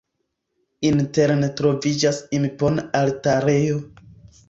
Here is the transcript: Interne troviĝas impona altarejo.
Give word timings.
Interne 0.91 1.51
troviĝas 1.61 2.25
impona 2.41 2.89
altarejo. 3.05 3.83